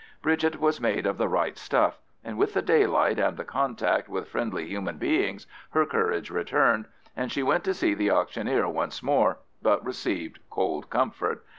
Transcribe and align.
Bridget 0.23 0.59
was 0.59 0.81
made 0.81 1.05
of 1.05 1.19
the 1.19 1.27
right 1.27 1.55
stuff, 1.59 1.99
and 2.23 2.35
with 2.35 2.55
the 2.55 2.63
daylight 2.63 3.19
and 3.19 3.37
the 3.37 3.43
contact 3.43 4.09
with 4.09 4.27
friendly 4.27 4.65
human 4.65 4.97
beings 4.97 5.45
her 5.73 5.85
courage 5.85 6.31
returned, 6.31 6.87
and 7.15 7.31
she 7.31 7.43
went 7.43 7.63
to 7.65 7.73
see 7.75 7.93
the 7.93 8.09
auctioneer 8.09 8.67
once 8.67 9.03
more, 9.03 9.37
but 9.61 9.85
received 9.85 10.39
cold 10.49 10.89
comfort. 10.89 11.45